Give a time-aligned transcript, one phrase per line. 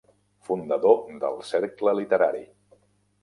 [0.45, 0.95] Fundador
[1.25, 2.41] del Cercle Literari.